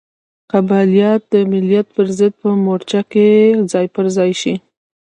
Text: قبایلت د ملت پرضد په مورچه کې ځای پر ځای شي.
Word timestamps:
قبایلت 0.51 1.21
د 1.33 1.35
ملت 1.51 1.87
پرضد 1.95 2.33
په 2.41 2.49
مورچه 2.63 3.01
کې 3.11 3.27
ځای 3.71 3.85
پر 3.95 4.05
ځای 4.17 4.31
شي. 4.41 4.53